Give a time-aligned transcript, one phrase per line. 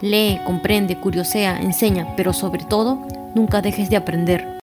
[0.00, 4.58] Lee, comprende, curiosea, enseña, pero sobre todo, nunca dejes de aprender.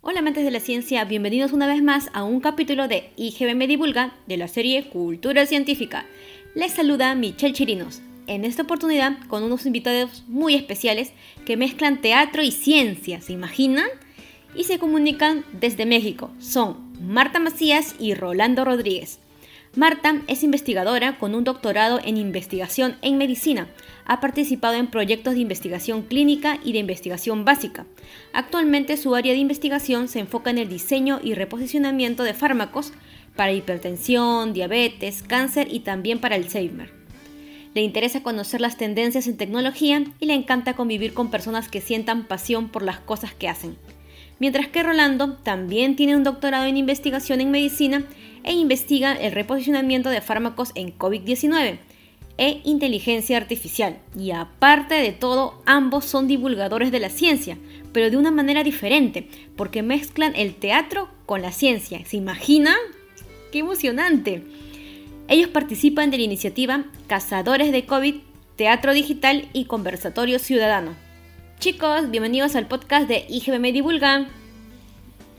[0.00, 3.68] Hola amantes de la ciencia, bienvenidos una vez más a un capítulo de IGB Me
[3.68, 6.06] Divulga de la serie Cultura Científica.
[6.56, 11.12] Les saluda Michelle Chirinos, en esta oportunidad con unos invitados muy especiales
[11.46, 13.86] que mezclan teatro y ciencia, ¿se imaginan?
[14.56, 16.30] Y se comunican desde México.
[16.38, 19.20] Son Marta Macías y Rolando Rodríguez.
[19.76, 23.66] Marta es investigadora con un doctorado en investigación en medicina.
[24.04, 27.84] Ha participado en proyectos de investigación clínica y de investigación básica.
[28.32, 32.92] Actualmente su área de investigación se enfoca en el diseño y reposicionamiento de fármacos
[33.34, 36.92] para hipertensión, diabetes, cáncer y también para Alzheimer.
[37.74, 42.28] Le interesa conocer las tendencias en tecnología y le encanta convivir con personas que sientan
[42.28, 43.76] pasión por las cosas que hacen.
[44.38, 48.04] Mientras que Rolando también tiene un doctorado en investigación en medicina
[48.44, 51.78] e investiga el reposicionamiento de fármacos en COVID-19
[52.36, 53.98] e inteligencia artificial.
[54.18, 57.58] Y aparte de todo, ambos son divulgadores de la ciencia,
[57.92, 62.04] pero de una manera diferente, porque mezclan el teatro con la ciencia.
[62.04, 62.76] ¿Se imaginan?
[63.52, 64.42] ¡Qué emocionante!
[65.28, 68.16] Ellos participan de la iniciativa Cazadores de COVID,
[68.56, 70.94] Teatro Digital y Conversatorio Ciudadano.
[71.60, 74.26] Chicos, bienvenidos al podcast de IGBM Divulga.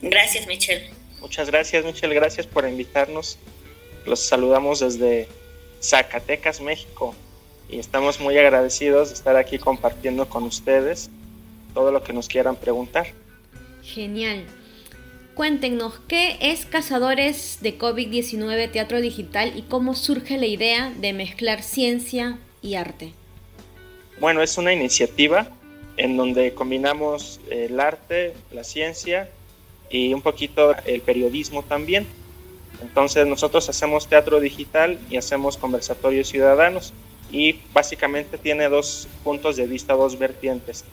[0.01, 0.94] Gracias, Michelle.
[1.25, 2.13] Muchas gracias, Michelle.
[2.13, 3.39] Gracias por invitarnos.
[4.05, 5.27] Los saludamos desde
[5.81, 7.15] Zacatecas, México.
[7.67, 11.09] Y estamos muy agradecidos de estar aquí compartiendo con ustedes
[11.73, 13.07] todo lo que nos quieran preguntar.
[13.81, 14.45] Genial.
[15.33, 21.63] Cuéntenos, ¿qué es Cazadores de COVID-19 Teatro Digital y cómo surge la idea de mezclar
[21.63, 23.13] ciencia y arte?
[24.19, 25.47] Bueno, es una iniciativa
[25.97, 29.27] en donde combinamos el arte, la ciencia
[29.89, 32.07] y un poquito el periodismo también.
[32.81, 36.93] Entonces nosotros hacemos teatro digital y hacemos conversatorios ciudadanos
[37.31, 40.85] y básicamente tiene dos puntos de vista, dos vertientes.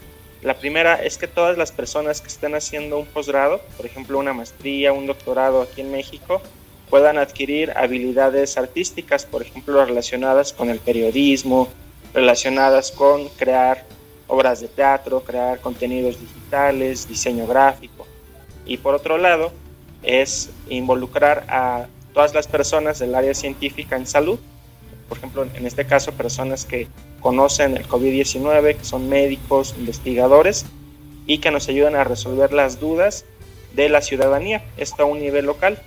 [0.43, 4.33] La primera es que todas las personas que estén haciendo un posgrado, por ejemplo una
[4.33, 6.43] maestría, un doctorado aquí en México,
[6.91, 11.69] puedan adquirir habilidades artísticas, por ejemplo relacionadas con el periodismo,
[12.13, 13.87] relacionadas con crear
[14.27, 18.02] obras de teatro, crear contenidos digitales, diseño gráfico.
[18.65, 19.53] Y por otro lado,
[20.03, 24.39] es involucrar a todas las personas del área científica en salud,
[25.13, 26.89] por ejemplo, en este caso, personas que
[27.21, 30.65] conocen el COVID-19, que son médicos, investigadores,
[31.27, 33.27] y que nos ayudan a resolver las dudas
[33.75, 35.79] de la ciudadanía, esto a un nivel local.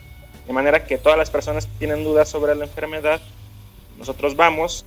[0.46, 3.20] De manera que todas las personas que tienen dudas sobre la enfermedad,
[3.98, 4.86] nosotros vamos,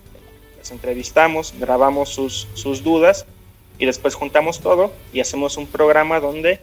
[0.57, 3.27] las entrevistamos, grabamos sus, sus dudas
[3.77, 6.61] y después juntamos todo y hacemos un programa donde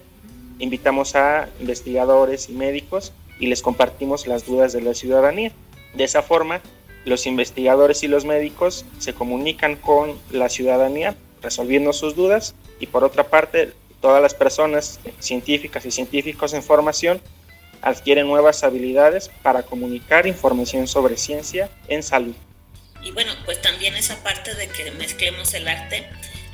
[0.60, 5.52] invitamos a investigadores y médicos y les compartimos las dudas de la ciudadanía.
[5.94, 6.62] De esa forma,
[7.06, 13.04] los investigadores y los médicos se comunican con la ciudadanía resolviendo sus dudas y por
[13.04, 17.22] otra parte, todas las personas científicas y científicos en formación
[17.82, 22.36] adquieren nuevas habilidades para comunicar información sobre ciencia en salud.
[23.04, 26.08] Y bueno, pues también esa parte de que mezclemos el arte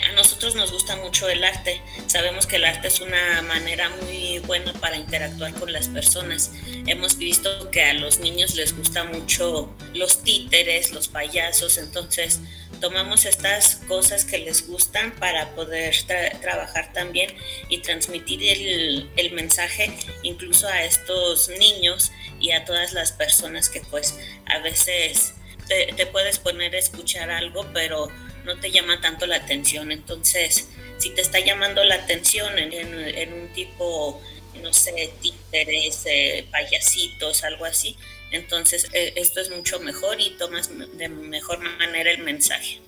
[0.04, 1.82] a nosotros nos gusta mucho el arte.
[2.08, 6.52] Sabemos que el arte es una manera muy buena para interactuar con las personas.
[6.88, 12.40] Hemos visto que a los niños les gusta mucho los títeres, los payasos, entonces
[12.80, 15.96] tomamos estas cosas que les gustan para poder
[16.42, 17.34] trabajar también
[17.70, 23.82] y transmitir el, el, mensaje incluso a estos niños y a todas las personas que
[23.82, 24.18] pues
[24.48, 25.36] a veces
[25.68, 28.10] te, te puedes poner a escuchar algo, pero
[28.46, 29.92] no te llama tanto la atención.
[29.92, 34.22] Entonces, si te está llamando la atención en, un tipo,
[34.62, 37.96] no sé, títeres, eh, payasitos, algo así,
[38.32, 42.80] entonces eh, esto es mucho mejor y tomas de mejor manera el mensaje.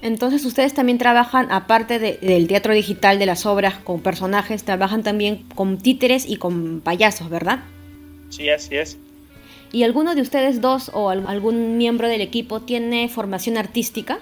[0.00, 5.42] Entonces ustedes también trabajan, aparte del teatro digital, de las obras con personajes, trabajan también
[5.54, 7.64] con títeres y con payasos, ¿verdad?
[8.30, 8.96] Sí, así es.
[9.72, 14.20] ¿Y alguno de ustedes dos o algún miembro del equipo tiene formación artística?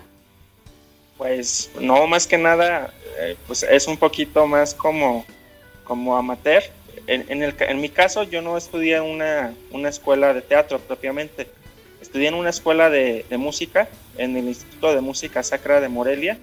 [1.18, 5.24] Pues no, más que nada, eh, pues es un poquito más como,
[5.84, 6.62] como amateur.
[7.06, 11.46] En, el, en mi caso yo no estudié una, una escuela de teatro propiamente,
[12.00, 16.38] estudié en una escuela de, música, en el Instituto de Música Sacra de Morelia,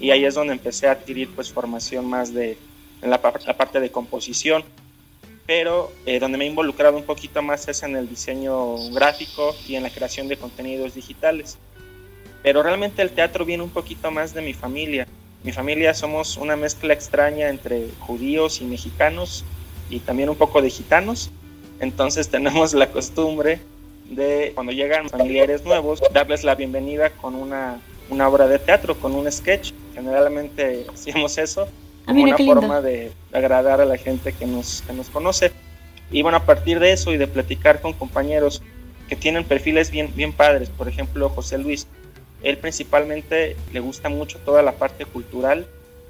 [0.00, 2.56] y ahí es donde empecé a adquirir pues formación más de
[3.02, 4.64] en la, parte de composición,
[5.44, 9.74] pero eh, donde me he involucrado un poquito más es en el diseño gráfico y
[9.74, 11.58] en la creación de contenidos digitales.
[12.42, 15.06] Pero realmente el teatro viene un poquito más de mi familia.
[15.44, 19.44] Mi familia somos una mezcla extraña entre judíos y mexicanos
[19.90, 21.30] y también un poco de gitanos.
[21.80, 23.60] Entonces tenemos la costumbre
[24.08, 27.80] de cuando llegan familiares nuevos, darles la bienvenida con una,
[28.10, 29.72] una obra de teatro, con un sketch.
[29.94, 31.68] Generalmente hacemos eso
[32.06, 35.52] ah, como una forma de agradar a la gente que nos, que nos conoce.
[36.10, 38.62] Y bueno, a partir de eso y de platicar con compañeros
[39.08, 41.86] que tienen perfiles bien, bien padres, por ejemplo, José Luis,
[42.42, 45.66] él principalmente le gusta mucho toda la parte cultural,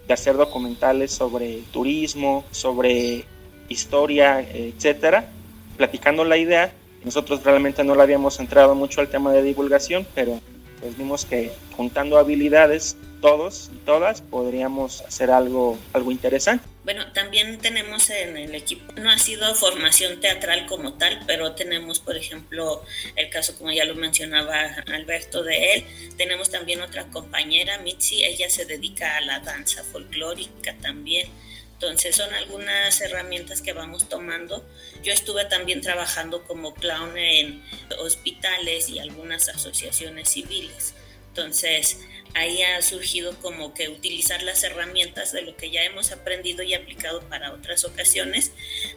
[0.06, 3.24] de hacer documentales sobre turismo, sobre
[3.68, 5.30] historia, etcétera,
[5.76, 6.72] platicando la idea
[7.04, 10.40] nosotros realmente no le habíamos entrado mucho al tema de divulgación, pero
[10.80, 16.64] pues vimos que juntando habilidades todos y todas podríamos hacer algo, algo interesante.
[16.84, 22.00] Bueno, también tenemos en el equipo, no ha sido formación teatral como tal, pero tenemos,
[22.00, 22.84] por ejemplo,
[23.14, 25.84] el caso, como ya lo mencionaba Alberto, de él.
[26.16, 31.28] Tenemos también otra compañera, Mitzi, ella se dedica a la danza folclórica también.
[31.74, 34.64] Entonces son algunas herramientas que vamos tomando.
[35.02, 37.62] Yo estuve también trabajando como clown en
[37.98, 40.94] hospitales y algunas asociaciones civiles.
[41.28, 41.98] Entonces
[42.34, 46.74] ahí ha surgido como que utilizar las herramientas de lo que ya hemos aprendido y
[46.74, 48.52] aplicado para otras ocasiones,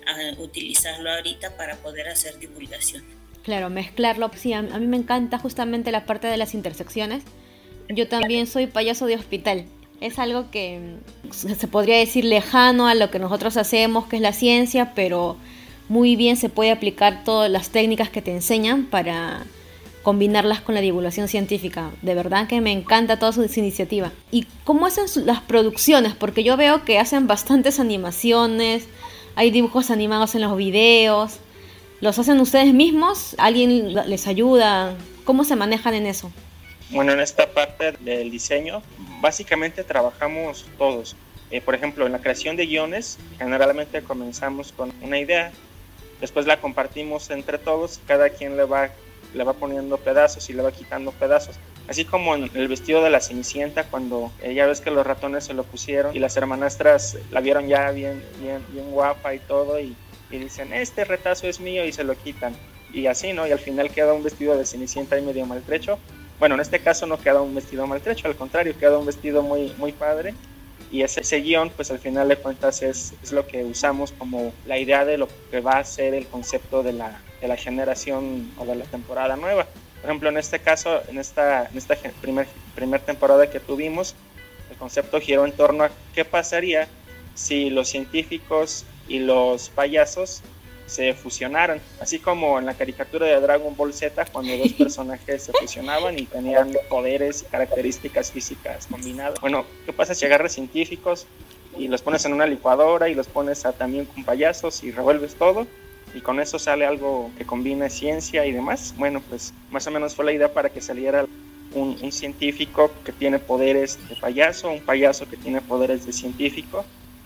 [0.08, 3.04] a utilizarlo ahorita para poder hacer divulgación.
[3.44, 4.32] Claro, mezclarlo.
[4.36, 7.24] Sí, a mí me encanta justamente la parte de las intersecciones.
[7.90, 9.66] Yo también soy payaso de hospital
[10.02, 10.98] es algo que
[11.32, 15.38] se podría decir lejano a lo que nosotros hacemos, que es la ciencia, pero
[15.90, 19.46] muy bien se puede aplicar todas las técnicas que te enseñan para
[20.06, 21.90] combinarlas con la divulgación científica.
[22.04, 24.12] De verdad que me encanta toda su iniciativa.
[24.30, 26.13] ¿Y cómo hacen las producciones?
[26.13, 28.88] Porque yo veo que hacen bastantes animaciones,
[29.36, 31.40] hay dibujos animados en los videos.
[32.02, 33.36] ¿Los hacen ustedes mismos?
[33.40, 34.94] ¿Alguien les ayuda?
[35.24, 36.31] ¿Cómo se manejan en eso?
[36.92, 38.84] Bueno, en esta parte del diseño,
[39.22, 41.16] básicamente trabajamos todos.
[41.50, 45.51] Eh, por ejemplo, en la creación de guiones, generalmente comenzamos con una idea,
[46.22, 48.92] después la compartimos entre todos, cada quien le va,
[49.36, 51.58] le va poniendo pedazos y le va quitando pedazos.
[51.88, 55.44] Así como en el vestido de la Cenicienta, cuando eh, ya ves que los ratones
[55.44, 59.80] se lo pusieron y las hermanastras la vieron ya bien, bien, bien guapa y todo,
[59.80, 59.96] y,
[60.32, 62.56] y dicen, este retazo es mío y se lo quitan.
[62.92, 63.46] Y así, ¿no?
[63.46, 66.00] Y al final queda un vestido de Cenicienta y medio maltrecho
[66.40, 69.74] bueno, en este caso no queda un vestido maltrecho, al contrario, queda un vestido muy,
[69.78, 70.34] muy padre.
[70.95, 74.53] Y ese, ese guion, pues al final de cuentas es, es, lo que usamos como
[74.65, 78.50] la idea de lo que va a ser el concepto de la, de la generación
[78.57, 79.65] o de la temporada nueva.
[80.00, 84.15] Por ejemplo, en este caso, en esta, en esta primer, primer temporada que tuvimos,
[84.71, 86.88] el concepto giró en torno a qué pasaría
[87.33, 90.44] si los científicos y los payasos
[90.86, 95.54] se fusionaron, así como en la caricatura de Dragon Ball Z cuando dos personajes se
[95.54, 99.40] fusionaban y tenían poderes y características físicas combinadas.
[99.42, 101.26] Bueno, ¿qué pasa si agarras científicos
[101.78, 105.36] y los pones en una licuadora y los pones a, también con payasos y revuelves
[105.36, 105.68] todo?
[106.14, 108.94] Y con eso sale algo que combina ciencia y demás.
[108.98, 111.25] Bueno, pues más o menos fue la idea para que saliera
[111.74, 116.86] un, un científico que tiene poderes de payaso, un payaso que tiene poderes de científico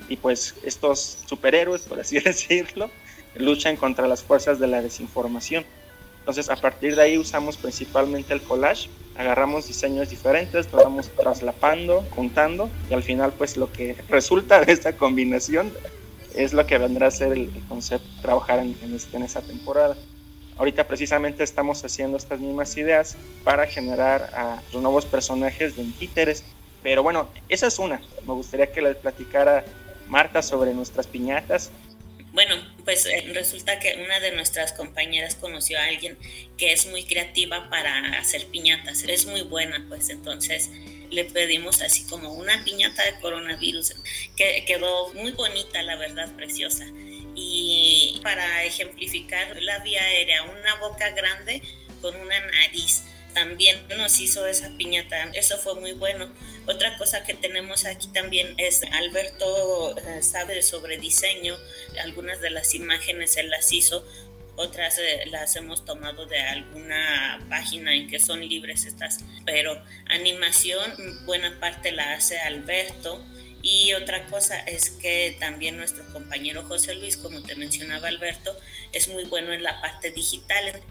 [0.10, 2.90] y pues estos superhéroes, por así decirlo,
[3.40, 5.66] luchan contra las fuerzas de la desinformación.
[6.20, 12.06] Entonces, a partir de ahí usamos principalmente el collage, agarramos diseños diferentes, lo vamos traslapando,
[12.12, 15.74] juntando, y al final, pues lo que resulta de esta combinación
[16.36, 19.96] es lo que vendrá a ser el, concepto, trabajar en, este, en, esa temporada.
[20.58, 26.44] Ahorita precisamente estamos haciendo estas mismas ideas para generar a los nuevos personajes de títeres.
[26.84, 28.02] Pero bueno, esa es una.
[28.28, 29.64] Me gustaría que les platicara
[30.08, 31.72] Marta sobre nuestras piñatas
[32.32, 32.56] bueno,
[32.90, 36.18] pues eh, resulta que una de nuestras compañeras conoció a alguien
[36.58, 40.72] que es muy creativa para hacer piñatas, es muy buena, pues entonces
[41.12, 43.94] le pedimos así como una piñata de coronavirus,
[44.36, 46.88] que quedó muy bonita, la verdad, preciosa.
[47.36, 51.62] Y para ejemplificar la vía aérea, una boca grande
[52.02, 55.32] con una nariz también nos hizo esa piñata.
[55.34, 56.30] Eso fue muy bueno.
[56.66, 61.56] Otra cosa que tenemos aquí también es Alberto eh, sabe sobre diseño.
[62.04, 64.06] Algunas de las imágenes él las hizo.
[64.56, 69.20] Otras eh, las hemos tomado de alguna página en que son libres estas.
[69.46, 73.24] Pero animación, buena parte la hace Alberto.
[73.62, 78.58] Y otra cosa es que también nuestro compañero José Luis, como te mencionaba Alberto,
[78.94, 80.82] es muy bueno en la parte digital.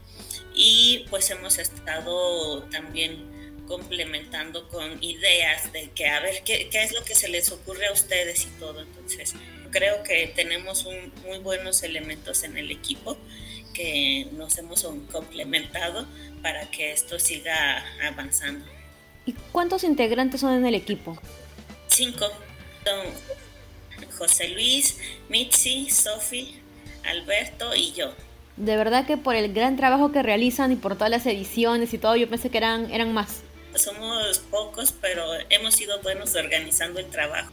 [0.55, 6.93] Y pues hemos estado también complementando con ideas de que a ver qué, qué, es
[6.93, 8.81] lo que se les ocurre a ustedes y todo.
[8.81, 9.35] Entonces,
[9.71, 13.17] creo que tenemos un, muy buenos elementos en el equipo
[13.75, 14.83] que nos hemos
[15.13, 16.07] complementado
[16.43, 18.65] para que esto siga avanzando.
[19.27, 21.19] ¿Y cuántos integrantes son en el equipo?
[21.89, 22.31] Cinco.
[22.85, 23.07] Son
[24.17, 26.61] José Luis, Mitzi, Sofi,
[27.05, 28.15] Alberto y yo.
[28.59, 31.99] De verdad que por el gran trabajo que realizan y por todas las ediciones y
[31.99, 33.43] todo, yo pensé que eran, eran más.
[33.77, 37.53] Somos pocos, pero hemos sido buenos organizando el trabajo.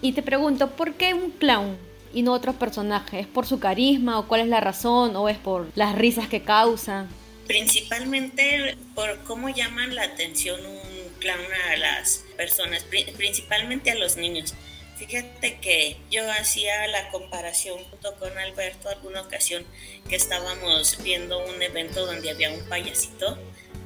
[0.00, 1.76] Y te pregunto, ¿por qué un clown
[2.14, 3.18] y no otro personaje?
[3.18, 6.42] ¿Es por su carisma o cuál es la razón o es por las risas que
[6.42, 7.06] causa?
[7.48, 11.40] Principalmente por cómo llaman la atención un clown
[11.72, 12.84] a las personas,
[13.16, 14.54] principalmente a los niños.
[15.00, 19.64] Fíjate que yo hacía la comparación junto con Alberto alguna ocasión
[20.06, 23.38] que estábamos viendo un evento donde había un payasito.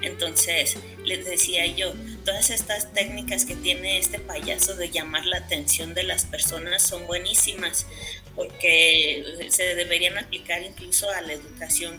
[0.03, 1.95] Entonces les decía yo,
[2.25, 7.07] todas estas técnicas que tiene este payaso de llamar la atención de las personas son
[7.07, 7.87] buenísimas
[8.35, 11.97] porque se deberían aplicar incluso a la educación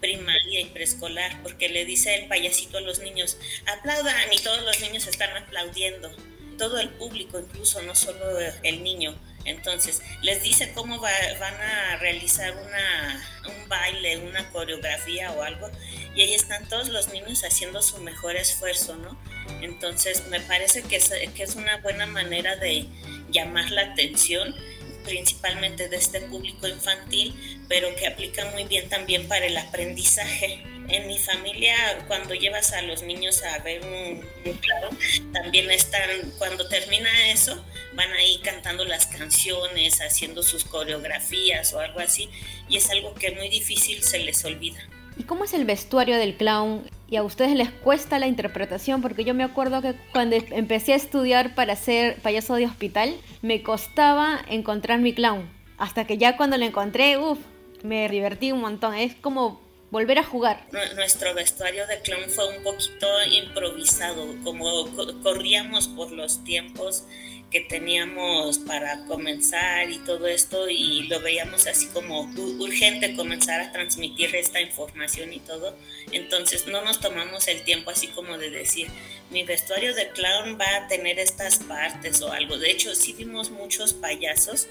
[0.00, 4.80] primaria y preescolar, porque le dice el payasito a los niños, aplaudan y todos los
[4.80, 6.10] niños están aplaudiendo,
[6.56, 9.18] todo el público incluso, no solo el niño.
[9.44, 15.70] Entonces, les dice cómo van a realizar un baile, una coreografía o algo,
[16.16, 19.16] y ahí están todos los niños haciendo su mejor esfuerzo, ¿no?
[19.62, 22.88] Entonces, me parece que es, que es una buena manera de
[23.30, 24.54] llamar la atención
[25.04, 30.64] principalmente de este público infantil, pero que aplica muy bien también para el aprendizaje.
[30.88, 31.74] En mi familia,
[32.06, 34.20] cuando llevas a los niños a ver un,
[34.60, 34.90] claro,
[35.32, 37.64] también están, cuando termina eso,
[37.94, 42.28] van ahí cantando las canciones, haciendo sus coreografías o algo así,
[42.68, 44.78] y es algo que muy difícil se les olvida.
[45.18, 46.88] ¿Y cómo es el vestuario del clown?
[47.08, 49.00] ¿Y a ustedes les cuesta la interpretación?
[49.00, 53.62] Porque yo me acuerdo que cuando empecé a estudiar para ser payaso de hospital, me
[53.62, 55.48] costaba encontrar mi clown.
[55.78, 57.38] Hasta que ya cuando lo encontré, uff,
[57.82, 58.94] me divertí un montón.
[58.94, 59.65] Es como
[59.96, 60.66] volver a jugar.
[60.94, 64.66] Nuestro vestuario de clown fue un poquito improvisado, como
[65.22, 67.04] corríamos por los tiempos
[67.50, 73.72] que teníamos para comenzar y todo esto y lo veíamos así como urgente comenzar a
[73.72, 75.74] transmitir esta información y todo.
[76.12, 78.88] Entonces no nos tomamos el tiempo así como de decir,
[79.30, 82.58] mi vestuario de clown va a tener estas partes o algo.
[82.58, 84.68] De hecho, sí vimos muchos payasos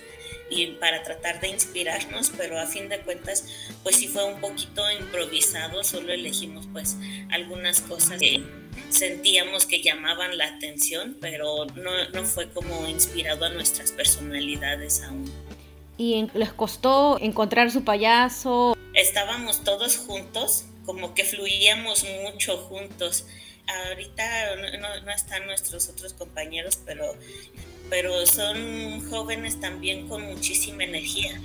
[0.50, 3.46] y para tratar de inspirarnos, pero a fin de cuentas,
[3.84, 6.98] pues sí fue un poquito improvisado, solo elegimos pues
[7.32, 8.44] algunas cosas que
[8.90, 15.32] sentíamos que llamaban la atención, pero no, no fue como inspirado a nuestras personalidades aún.
[15.98, 18.78] ¿Y les costó encontrar su payaso?
[18.94, 23.26] Estábamos todos juntos, como que fluíamos mucho juntos.
[23.68, 27.16] Ahorita no, no están nuestros otros compañeros, pero,
[27.90, 31.42] pero son jóvenes también con muchísima energía.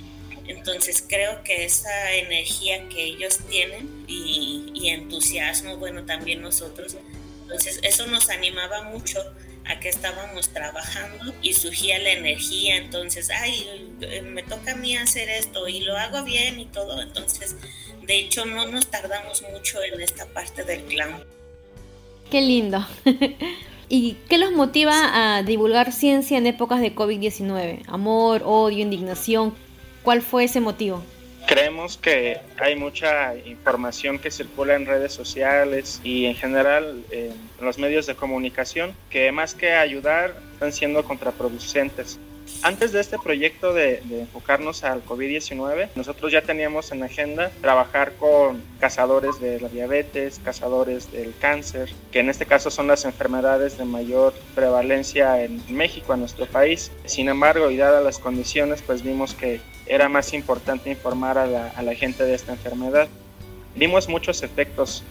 [0.47, 6.97] Entonces creo que esa energía que ellos tienen y, y entusiasmo, bueno, también nosotros,
[7.43, 9.21] entonces eso nos animaba mucho
[9.65, 13.93] a que estábamos trabajando y surgía la energía, entonces, ay,
[14.23, 17.55] me toca a mí hacer esto y lo hago bien y todo, entonces,
[18.01, 21.23] de hecho, no nos tardamos mucho en esta parte del clown.
[22.29, 22.85] Qué lindo.
[23.93, 27.81] ¿Y qué los motiva a divulgar ciencia en épocas de COVID-19?
[27.87, 29.53] Amor, odio, indignación.
[30.01, 31.03] ¿Cuál fue ese motivo?
[31.45, 37.77] Creemos que hay mucha información que circula en redes sociales y en general en los
[37.79, 42.17] medios de comunicación que más que ayudar están siendo contraproducentes.
[42.63, 48.61] Antes de este proyecto de, enfocarnos al COVID-19, nosotros ya teníamos en agenda trabajar con
[48.79, 53.85] cazadores de la diabetes, cazadores del cáncer, que en este caso son las enfermedades de
[53.85, 56.91] mayor prevalencia en México, en nuestro país.
[57.05, 61.69] Sin embargo, y dadas las condiciones, pues vimos que era más importante informar a la,
[61.69, 63.07] a la gente de esta enfermedad.
[63.75, 65.03] Vimos muchos efectos,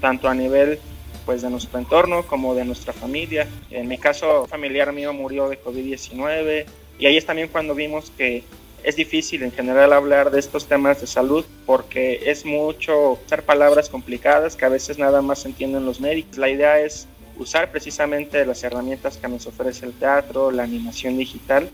[0.00, 0.78] tanto a nivel
[1.24, 3.48] pues de nuestro entorno como de nuestra familia.
[3.70, 6.66] En mi caso, familiar mío murió de COVID-19,
[6.98, 8.44] y ahí es también cuando vimos que
[8.84, 13.88] es difícil en general hablar de estos temas de salud porque es mucho usar palabras
[13.88, 16.36] complicadas que a veces nada más entienden los médicos.
[16.36, 21.70] La idea es usar precisamente las herramientas que nos ofrece el teatro, la animación digital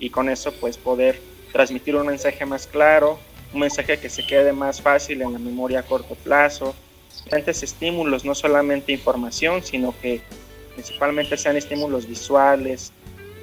[0.00, 1.20] y con eso pues poder
[1.52, 3.18] transmitir un mensaje más claro,
[3.52, 6.74] un mensaje que se quede más fácil en la memoria a corto plazo,
[7.16, 10.20] diferentes estímulos, no solamente información, sino que
[10.74, 12.92] principalmente sean estímulos visuales,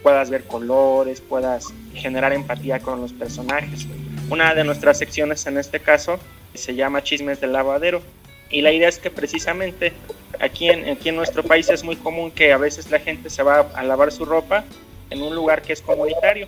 [0.03, 3.87] puedas ver colores, puedas generar empatía con los personajes.
[4.29, 6.19] Una de nuestras secciones en este caso
[6.53, 8.01] se llama Chismes del Lavadero
[8.49, 9.93] Y la idea es que precisamente
[10.39, 13.43] aquí en, aquí en nuestro país es muy común que a veces la gente se
[13.43, 14.63] va a lavar su ropa
[15.09, 16.47] en un lugar que es comunitario.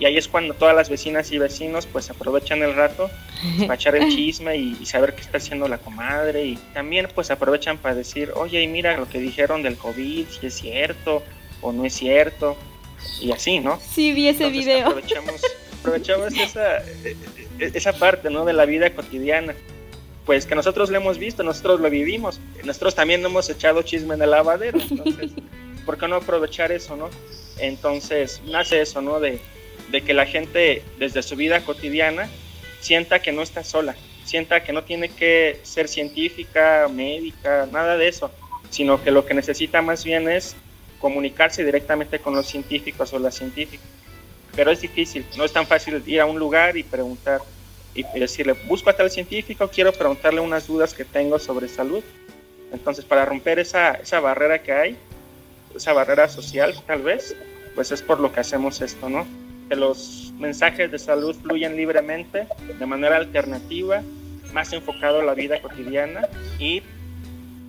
[0.00, 3.10] Y ahí es cuando todas las vecinas y vecinos pues aprovechan el rato
[3.60, 6.46] para echar el chisme y, saber qué está haciendo la comadre.
[6.46, 10.54] Y también pues aprovechan para decir, oye, mira lo que dijeron del COVID, si es
[10.54, 11.22] cierto
[11.60, 12.56] o no es cierto.
[13.20, 13.78] Y así, ¿no?
[13.78, 14.88] Sí, vi ese video.
[14.88, 15.42] Aprovechamos,
[15.80, 17.16] aprovechamos esa, e,
[17.58, 18.46] e, esa parte, ¿no?
[18.46, 19.54] De la vida cotidiana.
[20.24, 22.40] Pues que nosotros lo hemos visto, nosotros lo vivimos.
[22.64, 24.80] Nosotros también hemos echado chisme en el lavadero.
[24.80, 25.30] Entonces,
[25.84, 27.10] ¿por qué no aprovechar eso, no?
[27.58, 29.20] Entonces, nace eso, ¿no?
[29.20, 29.40] De,
[29.90, 32.28] de que la gente desde su vida cotidiana
[32.80, 33.94] sienta que no está sola,
[34.24, 38.30] sienta que no tiene que ser científica, médica, nada de eso,
[38.70, 40.56] sino que lo que necesita más bien es
[40.98, 43.86] comunicarse directamente con los científicos o las científicas.
[44.54, 47.40] Pero es difícil, no es tan fácil ir a un lugar y preguntar
[47.94, 52.04] y decirle, busco a tal científico, quiero preguntarle unas dudas que tengo sobre salud.
[52.72, 54.96] Entonces, para romper esa, esa barrera que hay,
[55.74, 57.34] esa barrera social tal vez,
[57.74, 59.26] pues es por lo que hacemos esto, ¿no?
[59.70, 64.02] Que los mensajes de salud fluyan libremente, de manera alternativa,
[64.52, 66.82] más enfocado a la vida cotidiana y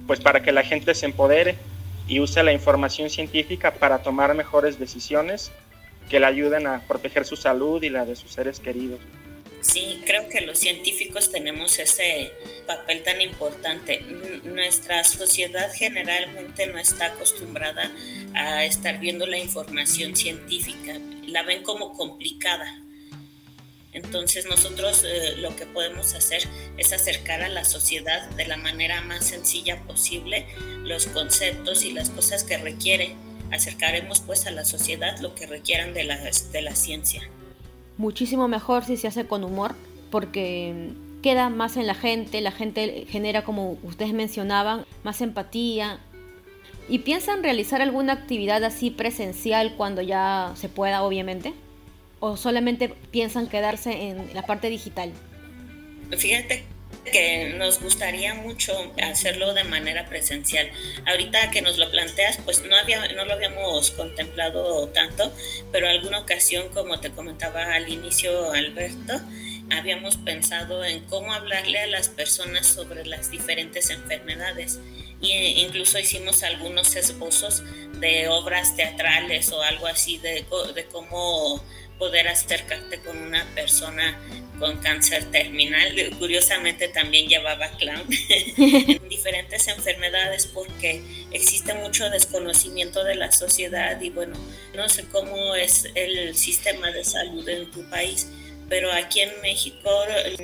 [0.07, 1.57] pues para que la gente se empodere
[2.07, 5.51] y use la información científica para tomar mejores decisiones
[6.09, 8.99] que le ayuden a proteger su salud y la de sus seres queridos.
[9.61, 12.31] Sí, creo que los científicos tenemos ese
[12.65, 14.01] papel tan importante.
[14.43, 17.91] Nuestra sociedad generalmente no está acostumbrada
[18.33, 20.99] a estar viendo la información científica,
[21.31, 22.81] la ven como complicada.
[23.93, 26.43] Entonces nosotros eh, lo que podemos hacer
[26.77, 30.47] es acercar a la sociedad de la manera más sencilla posible
[30.83, 33.15] los conceptos y las cosas que requiere.
[33.51, 37.21] Acercaremos pues a la sociedad lo que requieran de la, de la ciencia
[38.01, 39.75] muchísimo mejor si se hace con humor,
[40.09, 45.99] porque queda más en la gente, la gente genera, como ustedes mencionaban, más empatía.
[46.91, 51.53] ¿Y piensan realizar alguna actividad así presencial cuando ya se pueda, obviamente?
[52.19, 55.13] ¿O solamente piensan quedarse en la parte digital?
[56.17, 56.65] Fíjate
[57.09, 60.69] que nos gustaría mucho hacerlo de manera presencial.
[61.07, 65.31] Ahorita que nos lo planteas, pues no, había, no lo habíamos contemplado tanto,
[65.71, 69.13] pero alguna ocasión, como te comentaba al inicio Alberto,
[69.71, 74.79] habíamos pensado en cómo hablarle a las personas sobre las diferentes enfermedades.
[75.21, 77.63] E incluso hicimos algunos esbozos
[77.99, 81.63] de obras teatrales o algo así de, de cómo
[81.99, 84.17] poder acercarte con una persona
[84.57, 85.93] con cáncer terminal.
[86.17, 88.07] Curiosamente también llevaba clown
[88.57, 94.35] en diferentes enfermedades porque existe mucho desconocimiento de la sociedad y bueno,
[94.75, 98.27] no sé cómo es el sistema de salud en tu país,
[98.71, 99.91] pero aquí en México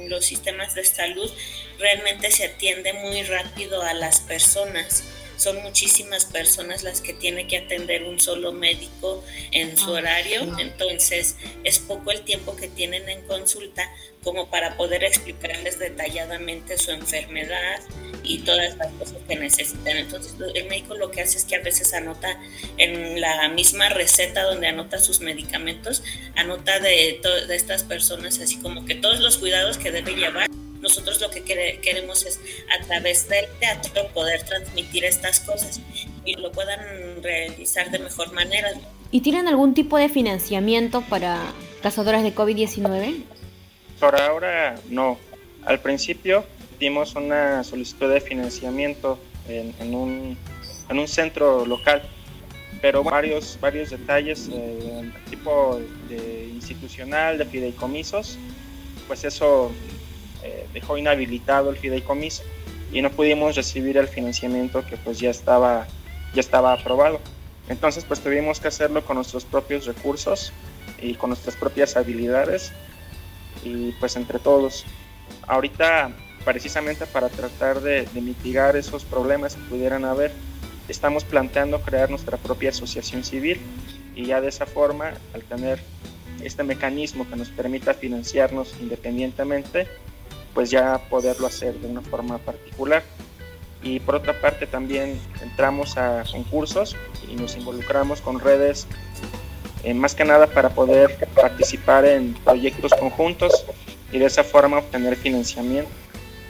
[0.09, 1.31] los sistemas de salud
[1.79, 5.05] realmente se atiende muy rápido a las personas.
[5.37, 10.41] Son muchísimas personas las que tiene que atender un solo médico en su ah, horario,
[10.59, 13.89] entonces es poco el tiempo que tienen en consulta
[14.27, 17.79] como para poder explicarles detalladamente su enfermedad
[18.23, 19.95] y todas las cosas que necesitan.
[19.95, 22.37] Entonces el médico lo que hace es que a veces anota
[22.77, 26.03] en la misma receta donde anota sus medicamentos,
[26.35, 30.49] anota de, de estas personas así como que todos los cuidados que debe llevar
[30.81, 31.43] nosotros lo que
[31.81, 32.41] queremos es
[32.77, 35.79] a través del teatro poder transmitir estas cosas
[36.25, 38.73] y lo puedan realizar de mejor manera.
[39.09, 43.37] ¿Y tienen algún tipo de financiamiento para cazadoras de COVID-19?
[43.99, 45.17] Por ahora no.
[45.65, 46.45] Al principio
[46.79, 50.38] dimos una solicitud de financiamiento en, un,
[50.89, 52.03] en un, centro local,
[52.81, 55.79] pero varios, varios detalles, eh, tipo
[56.10, 58.38] de institucional, de fideicomisos,
[59.07, 59.71] pues eso
[60.43, 62.43] eh, dejó inhabilitado el fideicomiso
[62.91, 65.88] y no pudimos recibir el financiamiento que pues ya estaba,
[66.33, 67.19] ya estaba aprobado.
[67.69, 70.53] Entonces pues tuvimos que hacerlo con nuestros propios recursos
[71.01, 72.71] y con nuestras propias habilidades
[73.67, 74.86] y pues entre todos.
[75.47, 76.12] Ahorita
[76.45, 80.32] precisamente para tratar de, de mitigar esos problemas que pudieran haber,
[80.88, 83.60] estamos planteando crear nuestra propia asociación civil
[84.15, 85.80] y ya de esa forma, al tener
[86.41, 89.88] este mecanismo que nos permita financiarnos independientemente,
[90.53, 93.03] pues ya poderlo hacer de una forma particular.
[93.84, 96.95] Y por otra parte también entramos a concursos
[97.30, 98.88] y nos involucramos con redes,
[99.88, 103.65] eh, más que nada para poder participar en proyectos conjuntos
[104.12, 105.89] y de esa forma obtener financiamiento.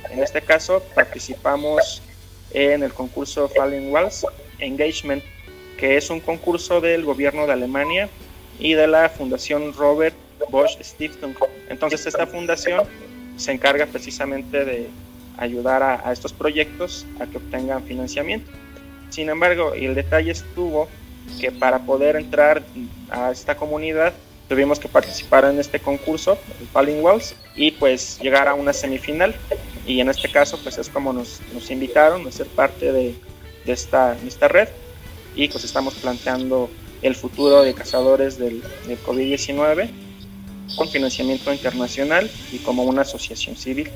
[0.10, 2.02] En este caso participamos
[2.50, 4.26] en el concurso Fallen Walls
[4.58, 5.23] Engagement,
[5.78, 8.10] que es un concurso del gobierno de Alemania
[8.58, 10.15] y de la Fundación Robert
[10.50, 11.36] Bosch Stiftung.
[11.69, 12.88] Entonces esta fundación
[13.36, 14.89] se encarga precisamente de
[15.38, 18.50] ayudar a, estos proyectos a que obtengan financiamiento.
[19.12, 20.88] Sin embargo, el detalle estuvo
[21.39, 22.63] que para poder entrar
[23.09, 24.13] a esta comunidad
[24.47, 29.35] tuvimos que participar en este concurso, el Falling Walls, y pues llegar a una semifinal.
[29.85, 33.15] Y en este caso, pues es como nos, nos invitaron a ser parte de,
[33.65, 34.69] de, esta, de esta red.
[35.35, 36.69] Y pues estamos planteando
[37.01, 39.89] el futuro de cazadores del, del COVID-19
[40.75, 43.89] con financiamiento internacional y como una asociación civil.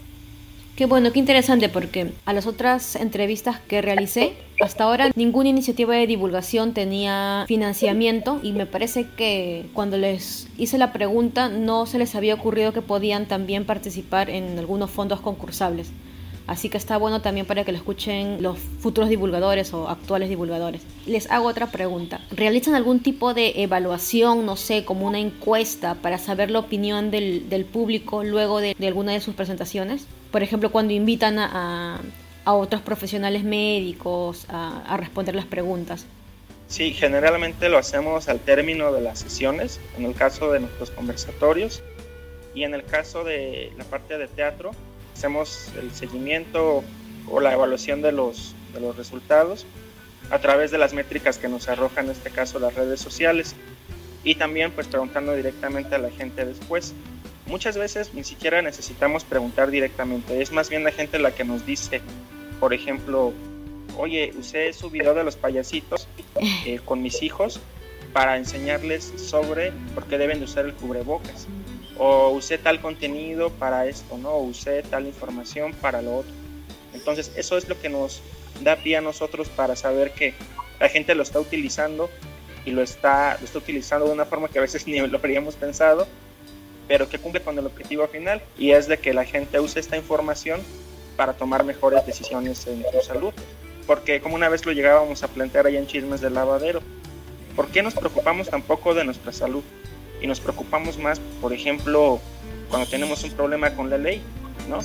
[0.81, 5.93] Qué bueno, qué interesante porque a las otras entrevistas que realicé, hasta ahora ninguna iniciativa
[5.93, 11.99] de divulgación tenía financiamiento y me parece que cuando les hice la pregunta no se
[11.99, 15.91] les había ocurrido que podían también participar en algunos fondos concursables.
[16.47, 20.81] Así que está bueno también para que lo escuchen los futuros divulgadores o actuales divulgadores.
[21.05, 22.21] Les hago otra pregunta.
[22.31, 27.67] ¿Realizan algún tipo de evaluación, no sé, como una encuesta para saber la opinión del,
[27.71, 30.07] público luego de, alguna de sus presentaciones?
[30.31, 31.99] Por ejemplo, cuando invitan a,
[32.45, 36.05] otros profesionales médicos a, a responder las preguntas.
[36.67, 41.83] Sí, generalmente lo hacemos al término de las sesiones, en el caso de nuestros conversatorios
[42.55, 44.71] y en el caso de la parte de teatro,
[45.13, 46.83] hacemos el seguimiento
[47.29, 49.65] o la evaluación de los, de los resultados
[50.29, 53.55] a través de las métricas que nos arrojan en este caso las redes sociales
[54.23, 56.93] y también pues preguntando directamente a la gente después.
[57.51, 61.65] Muchas veces ni siquiera necesitamos preguntar directamente, es más bien la gente la que nos
[61.65, 61.99] dice,
[62.61, 63.33] por ejemplo,
[63.97, 66.07] oye, usé su video de los payasitos
[66.65, 67.59] eh, con mis hijos
[68.13, 71.45] para enseñarles sobre por qué deben de usar el cubrebocas
[71.97, 74.29] o usé tal contenido para esto, ¿no?
[74.29, 76.31] O usé tal información para lo otro.
[76.93, 78.21] Entonces, eso es lo que nos
[78.61, 80.33] da pie a nosotros para saber que
[80.79, 82.09] la gente lo está utilizando
[82.65, 85.55] y lo está, lo está utilizando de una forma que a veces ni lo habríamos
[85.55, 86.07] pensado,
[86.91, 89.95] pero que cumple con el objetivo final y es de que la gente use esta
[89.95, 90.59] información
[91.15, 93.33] para tomar mejores decisiones en su salud.
[93.87, 96.81] Porque como una vez lo llegábamos a plantear ahí en Chismes del Lavadero,
[97.55, 99.63] ¿por qué nos preocupamos tampoco de nuestra salud?
[100.21, 102.19] y nos preocupamos más, por ejemplo,
[102.69, 104.21] cuando tenemos un problema con la ley,
[104.69, 104.79] ¿no?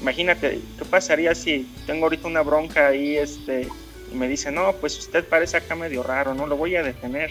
[0.00, 3.68] Imagínate, ¿qué pasaría si tengo ahorita una bronca ahí este,
[4.10, 7.30] y me dice, no, pues usted parece acá medio raro, no lo voy a detener?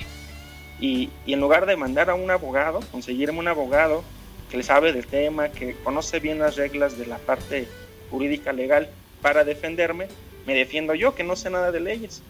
[0.84, 4.04] Y, y en lugar de mandar a un abogado, conseguirme un abogado
[4.52, 7.70] que le sabe del tema, que conoce bien las reglas de la parte
[8.12, 8.90] jurídica legal
[9.22, 10.10] para defenderme,
[10.46, 12.22] me defiendo yo que no sé nada de leyes.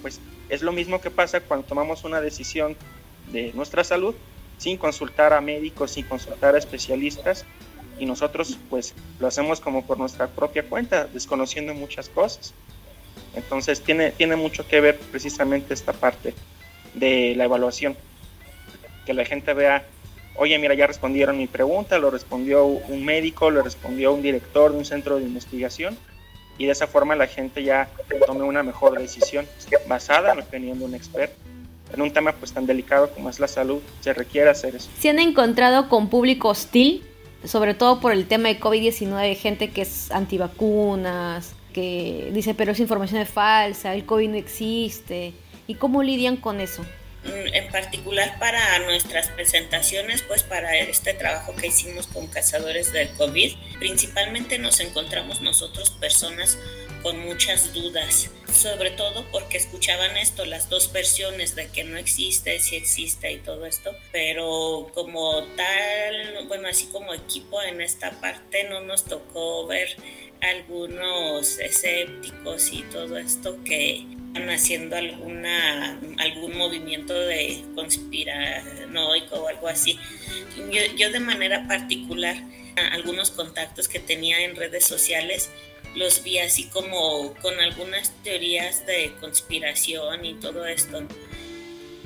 [0.00, 0.18] Pues
[0.48, 2.74] es lo mismo que pasa cuando tomamos una decisión
[3.30, 4.14] de nuestra salud
[4.56, 7.44] sin consultar a médicos, sin consultar a especialistas
[7.98, 12.54] y nosotros pues lo hacemos como por nuestra propia cuenta, desconociendo muchas cosas.
[13.34, 16.32] Entonces tiene, tiene mucho que ver precisamente esta parte
[16.94, 17.96] de la evaluación,
[19.06, 19.84] que la gente vea,
[20.36, 24.78] oye mira, ya respondieron mi pregunta, lo respondió un médico, lo respondió un director de
[24.78, 25.96] un centro de investigación
[26.56, 27.88] y de esa forma la gente ya
[28.26, 29.46] tome una mejor decisión
[29.88, 31.36] basada en de un experto
[31.92, 34.90] en un tema pues tan delicado como es la salud, se requiere hacer eso.
[34.98, 37.04] ¿Se han encontrado con público hostil?
[37.44, 42.82] Sobre todo por el tema de COVID-19, gente que es antivacunas, que dice, pero esa
[42.82, 45.34] información es falsa, el COVID no existe.
[45.66, 46.84] ¿Y cómo lidian con eso?
[47.24, 53.08] Mm, en particular para nuestras presentaciones, pues para este trabajo que hicimos con cazadores del
[53.14, 56.58] COVID, principalmente nos encontramos nosotros personas
[57.02, 62.58] con muchas dudas, sobre todo porque escuchaban esto, las dos versiones de que no existe,
[62.60, 68.64] si existe y todo esto, pero como tal, bueno, así como equipo en esta parte
[68.70, 69.96] no nos tocó ver
[70.40, 74.06] algunos escépticos y todo esto que
[74.48, 79.98] haciendo alguna algún movimiento de conspiranoico o algo así.
[80.70, 82.36] Yo, yo de manera particular,
[82.92, 85.50] algunos contactos que tenía en redes sociales,
[85.94, 91.02] los vi así como con algunas teorías de conspiración y todo esto.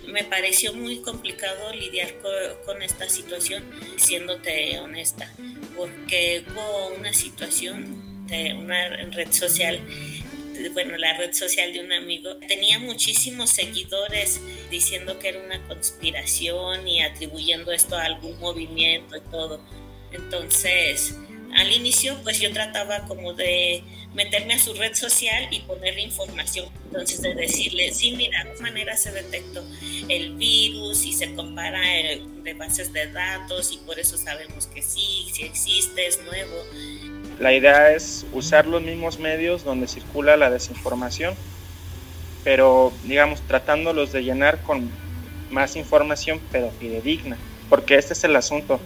[0.06, 2.14] Me pareció muy complicado lidiar
[2.64, 3.62] con, esta situación,
[3.96, 5.32] siéndote honesta,
[5.76, 9.80] porque hubo una situación de una red social
[10.72, 14.40] bueno, la red social de un amigo, tenía muchísimos seguidores
[14.70, 19.60] diciendo que era una conspiración y atribuyendo esto a algún movimiento y todo.
[20.12, 21.14] Entonces,
[21.56, 23.82] al inicio pues yo trataba como de
[24.14, 26.68] meterme a su red social y ponerle información.
[26.86, 29.64] Entonces de decirle, sí, mira, de manera se detectó
[30.08, 35.28] el virus y se compara de bases de datos y por eso sabemos que sí,
[35.32, 36.64] si existe, es nuevo.
[37.38, 41.34] La idea es usar los mismos medios donde circula la desinformación,
[42.44, 44.90] pero digamos tratándolos de llenar con
[45.50, 47.36] más información pero fidedigna,
[47.68, 48.80] porque este es el asunto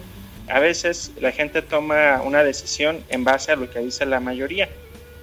[0.47, 4.69] a veces la gente toma una decisión en base a lo que dice la mayoría,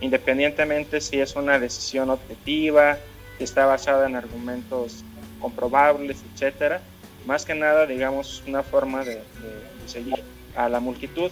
[0.00, 2.98] independientemente si es una decisión objetiva,
[3.36, 5.04] si está basada en argumentos
[5.40, 6.80] comprobables, etcétera.
[7.26, 9.22] Más que nada, digamos, una forma de, de
[9.86, 10.22] seguir
[10.56, 11.30] a la multitud.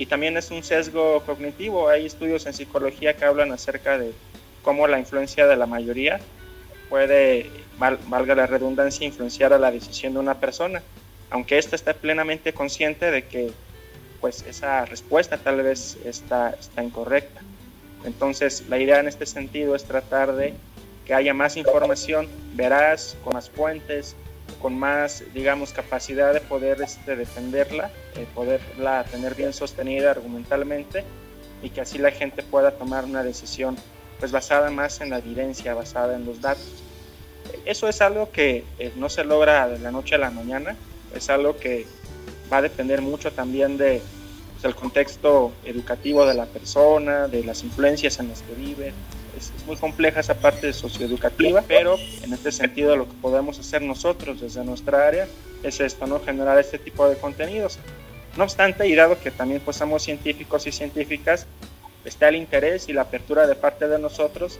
[0.00, 1.90] Y también es un sesgo cognitivo.
[1.90, 4.14] Hay estudios en psicología que hablan acerca de
[4.62, 6.18] cómo la influencia de la mayoría
[6.88, 10.82] puede, valga la redundancia, influenciar a la decisión de una persona,
[11.28, 13.52] aunque ésta esté plenamente consciente de que
[14.22, 17.42] pues esa respuesta tal vez está, está incorrecta.
[18.06, 20.54] Entonces, la idea en este sentido es tratar de
[21.04, 24.16] que haya más información veraz, con más fuentes,
[24.60, 31.04] con más, digamos, capacidad de poder este, defenderla, de poderla tener bien sostenida argumentalmente
[31.62, 33.76] y que así la gente pueda tomar una decisión
[34.18, 36.84] pues basada más en la evidencia, basada en los datos.
[37.64, 40.76] Eso es algo que eh, no se logra de la noche a la mañana,
[41.14, 41.86] es algo que
[42.52, 44.02] va a depender mucho también de
[44.60, 48.92] pues, contexto educativo de la persona, de las influencias en las que vive.
[49.40, 54.40] Es, muy compleja esa parte socioeducativa, pero en este sentido lo que podemos hacer nosotros
[54.40, 55.26] desde nuestra área
[55.62, 56.20] es esto, ¿no?
[56.20, 57.78] Generar este tipo de contenidos.
[58.36, 61.46] No obstante, y dado que también pues somos científicos y científicas,
[62.04, 64.58] está el interés y la apertura de parte de nosotros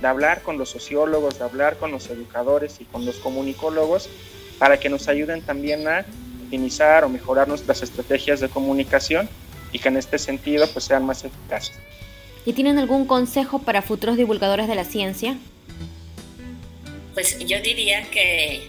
[0.00, 4.08] de hablar con los sociólogos, de hablar con los educadores y con los comunicólogos
[4.58, 6.04] para que nos ayuden también a
[6.42, 9.28] optimizar o mejorar nuestras estrategias de comunicación
[9.70, 11.78] y que en este sentido pues sean más eficaces.
[12.44, 15.36] ¿Y tienen algún consejo para futuros divulgadores de la ciencia?
[17.14, 18.66] Pues yo diría que,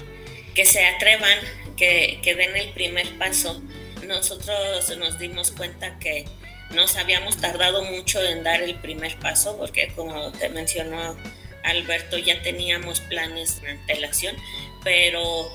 [0.53, 1.37] que se atrevan,
[1.77, 3.61] que, que den el primer paso.
[4.05, 6.25] Nosotros nos dimos cuenta que
[6.73, 11.15] nos habíamos tardado mucho en dar el primer paso porque como te mencionó
[11.63, 14.35] Alberto ya teníamos planes de antelación,
[14.83, 15.47] pero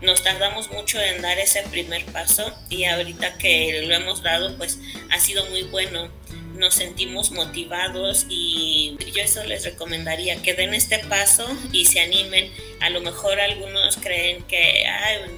[0.00, 4.78] nos tardamos mucho en dar ese primer paso y ahorita que lo hemos dado pues
[5.10, 6.10] ha sido muy bueno
[6.58, 12.52] nos sentimos motivados y yo eso les recomendaría que den este paso y se animen.
[12.80, 14.84] A lo mejor algunos creen que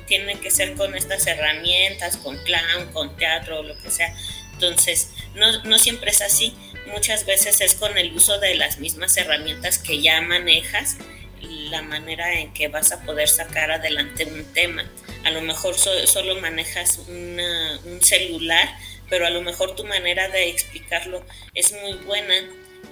[0.06, 4.14] tienen que ser con estas herramientas, con clown, con teatro, lo que sea.
[4.54, 6.54] Entonces, no, no siempre es así.
[6.92, 10.96] Muchas veces es con el uso de las mismas herramientas que ya manejas
[11.70, 14.85] la manera en que vas a poder sacar adelante un tema.
[15.24, 18.68] A lo mejor solo manejas un celular,
[19.10, 21.22] pero a lo mejor tu manera de explicarlo
[21.54, 22.34] es muy buena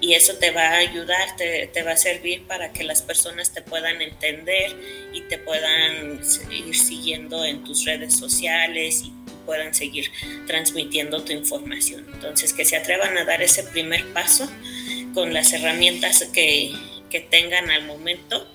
[0.01, 3.53] y eso te va a ayudar, te, te, va a servir para que las personas
[3.53, 4.75] te puedan entender
[5.13, 9.11] y te puedan ir siguiendo en tus redes sociales y
[9.45, 10.11] puedan seguir
[10.47, 12.05] transmitiendo tu información.
[12.13, 14.47] Entonces, que se atrevan a dar ese primer paso
[15.13, 16.71] con las herramientas que,
[17.09, 18.47] que tengan al momento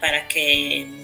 [0.00, 0.99] para que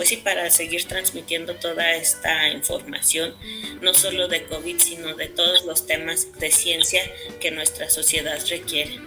[0.00, 3.34] pues sí, para seguir transmitiendo toda esta información,
[3.82, 7.02] no solo de COVID, sino de todos los temas de ciencia
[7.38, 8.98] que nuestra sociedad requiere.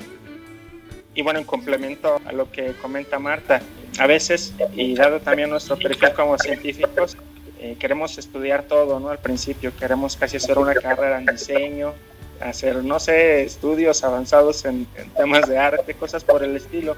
[1.15, 3.59] Y bueno, en complemento a lo que comenta Marta,
[3.97, 7.17] a veces, y dado también nuestro perfil como científicos,
[7.59, 9.09] eh, queremos estudiar todo, ¿no?
[9.09, 11.95] Al principio queremos casi hacer una carrera en diseño,
[12.39, 16.95] hacer, no sé, estudios avanzados en, en temas de arte, cosas por el estilo,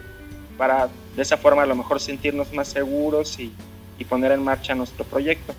[0.57, 3.53] para de esa forma a lo mejor sentirnos más seguros y,
[3.97, 5.53] y poner en marcha nuestro proyecto.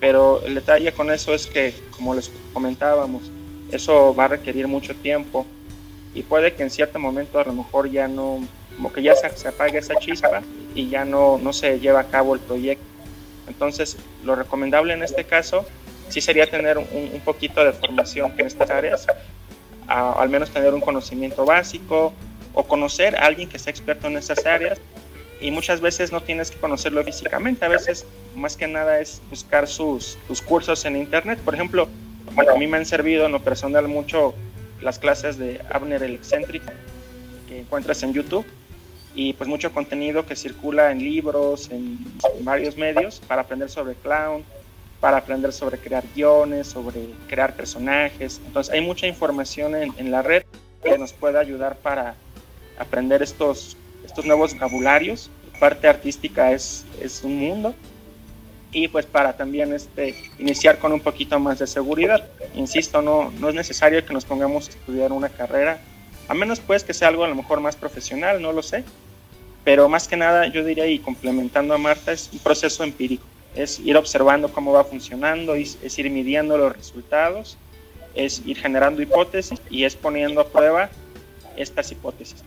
[0.00, 3.30] Pero el detalle con eso es que, como les comentábamos,
[3.70, 5.46] eso va a requerir mucho tiempo
[6.14, 8.40] y puede que en cierto momento a lo mejor ya no,
[8.76, 10.42] como que ya se, se apague esa chispa
[10.74, 12.84] y ya no, no se lleva a cabo el proyecto.
[13.46, 15.66] Entonces, lo recomendable en este caso
[16.08, 19.06] sí sería tener un, poquito de formación en estas áreas,
[19.86, 22.12] al menos tener un conocimiento básico
[22.52, 24.78] o conocer a alguien que sea experto en esas áreas.
[25.44, 29.68] Y muchas veces no tienes que conocerlo físicamente, a veces más que nada es buscar
[29.68, 31.38] sus, sus cursos en internet.
[31.44, 31.86] Por ejemplo,
[32.32, 34.32] bueno, a mí me han servido en lo personal mucho
[34.80, 36.72] las clases de Abner el excéntrico
[37.46, 38.46] que encuentras en YouTube
[39.14, 41.98] y pues mucho contenido que circula en libros, en,
[42.40, 44.42] varios medios para aprender sobre clown,
[44.98, 48.40] para aprender sobre crear guiones, sobre crear personajes.
[48.46, 50.44] Entonces hay mucha información en, en la red
[50.82, 52.14] que nos puede ayudar para
[52.78, 55.30] aprender estos, estos nuevos vocabularios.
[55.52, 57.74] La parte artística es, es un mundo
[58.74, 62.28] y pues para también este, iniciar con un poquito más de seguridad.
[62.54, 65.78] Insisto, no, no es necesario que nos pongamos a estudiar una carrera,
[66.28, 68.84] a menos pues que sea algo a lo mejor más profesional, no lo sé,
[69.62, 73.78] pero más que nada yo diría y complementando a Marta es un proceso empírico, es
[73.78, 77.56] ir observando cómo va funcionando, es ir midiendo los resultados,
[78.14, 80.90] es ir generando hipótesis y es poniendo a prueba
[81.56, 82.42] estas hipótesis.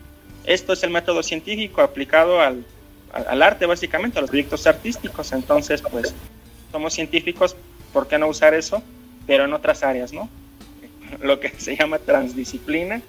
[0.48, 2.66] Esto es el método científico aplicado al,
[3.14, 5.32] al arte básicamente, a los proyectos artísticos.
[5.32, 6.16] Entonces, pues
[6.72, 7.56] somos científicos,
[7.94, 8.82] ¿por qué no usar eso
[9.28, 10.30] pero en otras áreas, ¿no?
[11.22, 13.02] Lo que se llama transdisciplina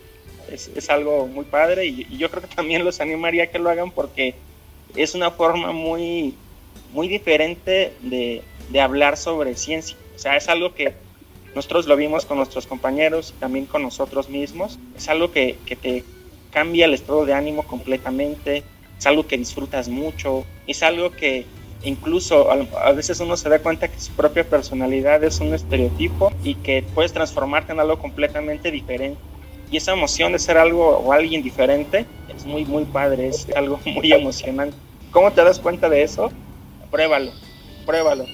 [0.53, 3.59] es, es algo muy padre y, y, yo creo que también los animaría a que
[3.59, 4.35] lo hagan porque
[4.96, 6.35] es una forma muy,
[6.92, 9.96] muy diferente de, de hablar sobre ciencia.
[10.16, 10.92] O sea, es algo que
[11.55, 14.79] nosotros lo vimos con nuestros compañeros también con nosotros mismos.
[14.96, 16.05] Es algo que, que te
[16.51, 18.63] cambia el estado de ánimo completamente,
[18.99, 21.47] es algo que disfrutas mucho, es algo que
[21.83, 26.57] incluso a, veces uno se da cuenta que su propia personalidad es un estereotipo y
[26.57, 29.21] que puedes transformarte en algo completamente diferente.
[29.71, 33.79] Y esa emoción de ser algo o alguien diferente es muy, muy padre, es algo
[33.87, 34.77] muy emocionante.
[35.11, 36.31] ¿Cómo te das cuenta de eso?
[36.91, 37.33] Pruébalo,
[37.87, 38.25] pruébalo.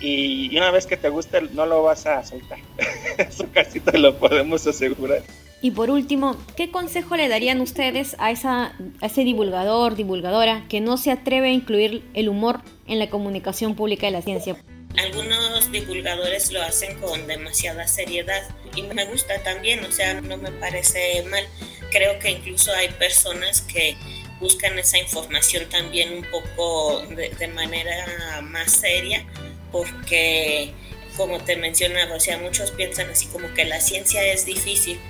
[0.00, 2.58] Y una vez que te guste, no lo vas a soltar.
[3.18, 5.22] Eso casi te lo podemos asegurar.
[5.64, 11.10] Y por último, ¿qué consejo le darían ustedes a, ese divulgador, divulgadora, que no se
[11.10, 14.62] atreve a incluir el humor en la comunicación pública de la ciencia?
[14.98, 18.42] Algunos divulgadores lo hacen con demasiada seriedad
[18.76, 21.46] y me gusta también, o sea, no me parece mal.
[21.90, 23.96] Creo que incluso hay personas que
[24.40, 29.24] buscan esa información también un poco de, de manera más seria
[29.72, 30.74] porque,
[31.16, 35.00] como te mencionaba, o sea, muchos piensan así como que la ciencia es difícil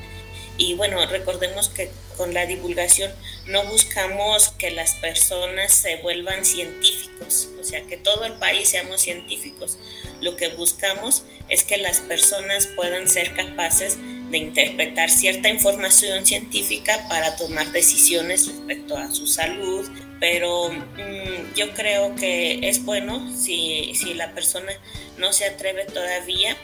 [0.57, 3.13] y bueno, recordemos que con la divulgación
[3.47, 9.01] no buscamos que las personas se vuelvan científicos, o sea, que todo el país seamos
[9.01, 9.79] científicos.
[10.21, 13.99] Lo que buscamos es que las personas puedan ser capaces
[14.31, 19.89] de interpretar cierta información científica para tomar decisiones respecto a su salud,
[20.21, 24.73] pero mmm, yo creo que es bueno si, si la persona
[25.19, 26.57] no se atreve todavía,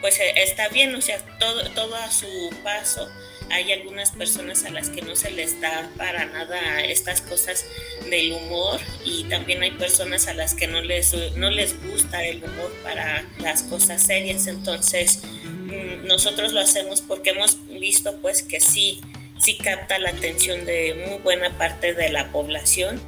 [0.00, 2.26] pues eh, está bien, o sea, todo, todo a su
[2.62, 3.08] paso
[3.50, 7.64] hay algunas personas a las que no se les da para nada estas cosas
[8.10, 12.38] del humor y también hay personas a las que no les, no les gusta el
[12.44, 14.46] humor para las cosas serias.
[14.46, 19.00] Entonces, mm, nosotros lo hacemos porque hemos visto pues que sí,
[19.38, 23.00] sí capta la atención de muy buena parte de la población.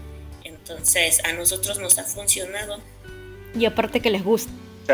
[0.44, 2.80] Entonces, a nosotros nos ha funcionado.
[3.58, 4.50] Y aparte que les gusta.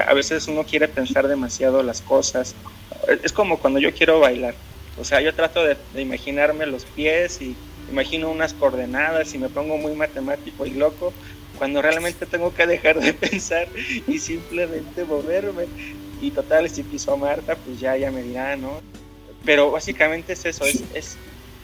[0.07, 2.55] A veces uno quiere pensar demasiado las cosas.
[3.23, 4.55] Es como cuando yo quiero bailar
[4.99, 7.55] o sea, yo trato de, de, imaginarme los pies y
[7.91, 11.13] imagino unas coordenadas y me pongo muy matemático y loco
[11.57, 13.69] cuando realmente tengo que dejar de pensar
[14.07, 15.67] y simplemente moverme.
[16.21, 18.81] Y total, si piso a Marta, pues ya, ya me dirá, ¿no?
[19.45, 21.17] Pero básicamente es eso, es,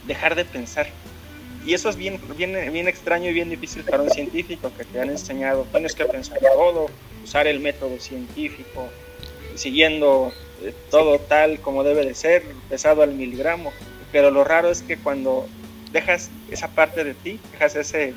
[0.05, 0.87] dejar de pensar.
[1.65, 4.99] Y eso es bien, bien, bien extraño y bien difícil para un científico que te
[4.99, 6.87] han enseñado, tienes que pensar todo,
[7.23, 8.89] usar el método científico,
[9.55, 10.33] siguiendo
[10.89, 13.71] todo tal como debe de ser, pesado al miligramo.
[14.11, 15.47] Pero lo raro es que cuando
[15.91, 18.13] dejas esa parte de ti, dejas ese,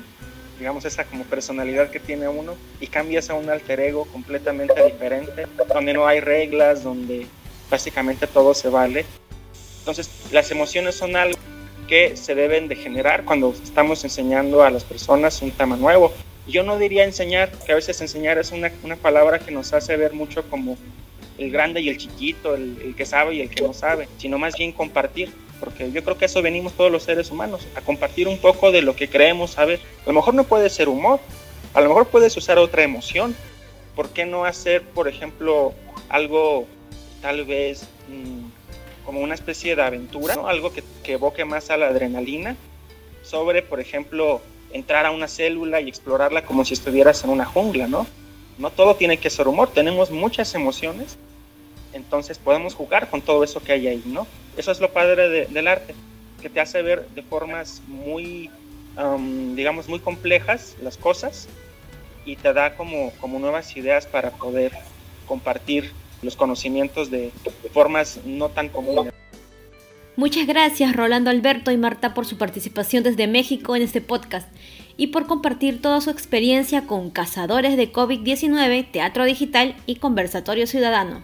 [0.59, 5.47] digamos, esa como personalidad que tiene uno y cambias a un alter ego completamente diferente,
[5.67, 7.27] donde no hay reglas, donde
[7.69, 9.05] básicamente todo se vale.
[9.79, 11.37] Entonces, las emociones son algo
[11.87, 16.13] que se deben de generar cuando estamos enseñando a las personas un tema nuevo.
[16.45, 19.95] Yo no diría enseñar, que a veces enseñar es una, una palabra que nos hace
[19.97, 20.77] ver mucho como
[21.37, 24.37] el grande y el chiquito, el, el, que sabe y el que no sabe, sino
[24.37, 28.27] más bien compartir, porque yo creo que eso venimos todos los seres humanos, a compartir
[28.27, 29.79] un poco de lo que creemos saber.
[30.03, 31.19] A lo mejor no puede ser humor,
[31.73, 33.35] a lo mejor puedes usar otra emoción.
[33.95, 35.73] ¿Por qué no hacer, por ejemplo,
[36.09, 36.67] algo
[37.21, 38.47] tal vez mmm,
[39.05, 40.47] como una especie de aventura, ¿no?
[40.47, 42.55] algo que, que evoque más a la adrenalina,
[43.23, 47.87] sobre, por ejemplo, entrar a una célula y explorarla como si estuvieras en una jungla,
[47.87, 48.07] ¿no?
[48.57, 51.17] No todo tiene que ser humor, tenemos muchas emociones,
[51.97, 54.25] entonces podemos jugar con todo eso que hay ahí, ¿no?
[54.55, 55.93] Eso es lo padre de, del arte,
[56.41, 58.49] que te hace ver de formas muy,
[59.55, 61.47] digamos, muy complejas las cosas
[62.25, 64.71] y te da como, como nuevas ideas para poder
[65.27, 67.31] compartir los conocimientos de
[67.73, 69.13] formas no tan comunes.
[70.15, 74.49] Muchas gracias Rolando Alberto y Marta por su participación desde México en este podcast
[74.97, 81.21] y por compartir toda su experiencia con Cazadores de COVID-19, Teatro Digital y Conversatorio Ciudadano.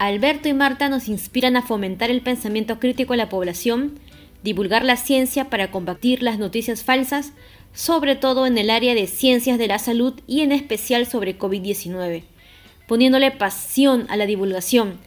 [0.00, 4.00] Alberto y Marta nos inspiran a fomentar el pensamiento crítico en la población,
[4.42, 7.34] divulgar la ciencia para combatir las noticias falsas,
[7.74, 12.22] sobre todo en el área de ciencias de la salud y en especial sobre COVID-19,
[12.88, 14.98] poniéndole pasión a la divulgación,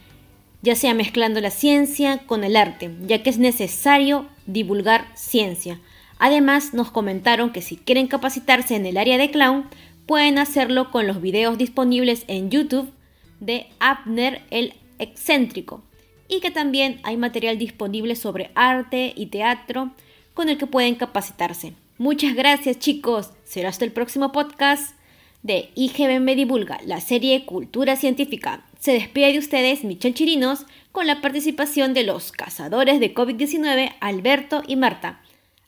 [0.62, 5.80] ya sea mezclando la ciencia con el arte, ya que es necesario divulgar ciencia.
[6.20, 9.64] Además, nos comentaron que si quieren capacitarse en el área de clown,
[10.06, 12.92] pueden hacerlo con los videos disponibles en YouTube
[13.40, 15.82] de Abner el excéntrico
[16.28, 19.90] y que también hay material disponible sobre arte y teatro
[20.34, 21.74] con el que pueden capacitarse.
[21.98, 24.96] Muchas gracias chicos, será hasta el próximo podcast
[25.42, 28.64] de IGB Me Divulga, la serie Cultura Científica.
[28.80, 34.62] se despide de ustedes Michelle Chirinos con la participación de los cazadores de COVID-19 Alberto
[34.66, 35.20] y Marta.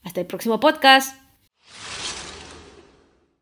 [0.02, 1.25] Hasta el próximo podcast.